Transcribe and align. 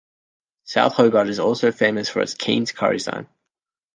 South 0.63 0.95
Hobart 0.95 1.27
is 1.27 1.37
also 1.37 1.71
famous 1.71 2.09
for 2.09 2.21
its 2.23 2.33
Keen's 2.33 2.71
Curry 2.71 2.99
sign. 2.99 3.27